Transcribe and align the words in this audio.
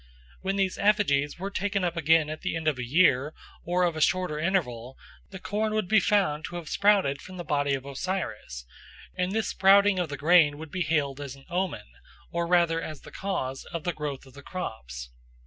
When 0.41 0.55
these 0.55 0.79
effigies 0.79 1.37
were 1.37 1.51
taken 1.51 1.83
up 1.83 1.95
again 1.95 2.27
at 2.31 2.41
the 2.41 2.55
end 2.55 2.67
of 2.67 2.79
a 2.79 2.83
year 2.83 3.35
or 3.63 3.83
of 3.83 3.95
a 3.95 4.01
shorter 4.01 4.39
interval, 4.39 4.97
the 5.29 5.37
corn 5.37 5.75
would 5.75 5.87
be 5.87 5.99
found 5.99 6.43
to 6.45 6.55
have 6.55 6.69
sprouted 6.69 7.21
from 7.21 7.37
the 7.37 7.43
body 7.43 7.75
of 7.75 7.85
Osiris, 7.85 8.65
and 9.15 9.31
this 9.31 9.49
sprouting 9.49 9.99
of 9.99 10.09
the 10.09 10.17
grain 10.17 10.57
would 10.57 10.71
be 10.71 10.81
hailed 10.81 11.21
as 11.21 11.35
an 11.35 11.45
omen, 11.51 11.85
or 12.31 12.47
rather 12.47 12.81
as 12.81 13.01
the 13.01 13.11
cause, 13.11 13.63
of 13.65 13.83
the 13.83 13.93
growth 13.93 14.25
of 14.25 14.33
the 14.33 14.41
crops. 14.41 15.11